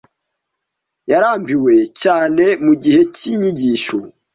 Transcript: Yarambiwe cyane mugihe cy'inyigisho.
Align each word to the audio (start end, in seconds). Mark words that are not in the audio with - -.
Yarambiwe 1.11 1.73
cyane 2.01 2.45
mugihe 2.65 3.01
cy'inyigisho. 3.15 3.97